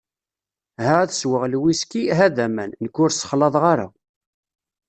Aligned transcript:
Ha 0.83 0.93
ad 1.03 1.11
sweɣ 1.13 1.43
lwhisky, 1.47 2.03
ha 2.17 2.27
d 2.35 2.37
aman, 2.45 2.71
nekk 2.83 2.95
ur 3.03 3.09
ssexlaḍeɣ 3.11 3.63
ara. 3.73 3.87